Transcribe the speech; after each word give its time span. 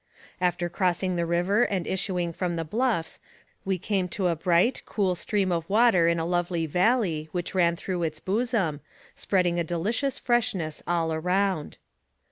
After 0.41 0.67
crossing 0.67 1.15
the 1.15 1.27
river 1.27 1.61
and 1.61 1.85
issuing 1.85 2.33
from 2.33 2.55
the 2.55 2.63
bluffs 2.63 3.19
we 3.63 3.77
came 3.77 4.07
to 4.09 4.29
a 4.29 4.35
bright, 4.35 4.81
cool 4.87 5.13
stream 5.13 5.51
of 5.51 5.69
water 5.69 6.07
in 6.07 6.17
a 6.17 6.25
lovely 6.25 6.65
valley, 6.65 7.29
which 7.33 7.53
ran 7.53 7.75
through 7.75 8.01
its 8.01 8.19
bosom, 8.19 8.81
spreading 9.15 9.59
a 9.59 9.63
de 9.63 9.77
licious 9.77 10.17
freshness 10.17 10.81
all 10.87 11.13
around. 11.13 11.77